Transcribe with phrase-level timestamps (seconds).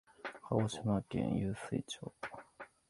[0.41, 2.11] 鹿児島県湧水町